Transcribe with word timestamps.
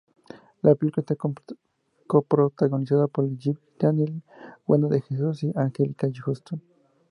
La 0.63 0.73
película 0.73 1.05
está 1.07 1.15
coprotagonizada 2.07 3.05
por 3.07 3.29
Jeff 3.37 3.59
Daniels, 3.77 4.23
Wanda 4.65 4.87
De 4.87 5.01
Jesus 5.01 5.43
y 5.43 5.51
Anjelica 5.55 6.07
Huston. 6.25 6.59